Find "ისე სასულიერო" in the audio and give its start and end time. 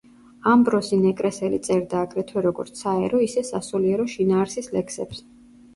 3.29-4.11